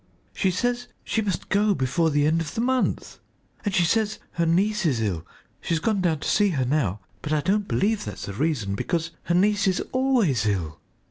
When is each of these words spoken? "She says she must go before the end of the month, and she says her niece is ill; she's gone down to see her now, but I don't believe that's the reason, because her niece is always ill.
"She 0.33 0.49
says 0.49 0.87
she 1.03 1.21
must 1.21 1.49
go 1.49 1.75
before 1.75 2.09
the 2.09 2.25
end 2.25 2.41
of 2.41 2.55
the 2.55 2.59
month, 2.61 3.19
and 3.63 3.71
she 3.71 3.85
says 3.85 4.17
her 4.31 4.47
niece 4.47 4.83
is 4.83 4.99
ill; 4.99 5.27
she's 5.61 5.77
gone 5.77 6.01
down 6.01 6.21
to 6.21 6.27
see 6.27 6.49
her 6.49 6.65
now, 6.65 7.01
but 7.21 7.31
I 7.31 7.41
don't 7.41 7.67
believe 7.67 8.03
that's 8.05 8.25
the 8.25 8.33
reason, 8.33 8.73
because 8.73 9.11
her 9.25 9.35
niece 9.35 9.67
is 9.67 9.79
always 9.93 10.47
ill. 10.47 10.79